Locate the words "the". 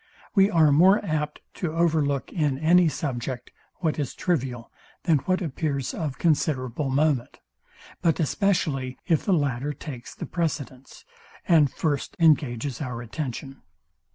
9.25-9.31, 10.15-10.25